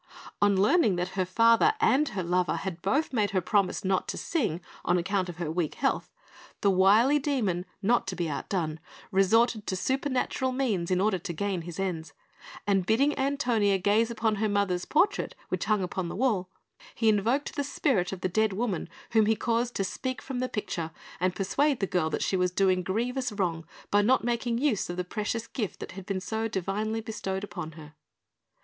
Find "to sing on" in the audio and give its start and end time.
4.07-4.97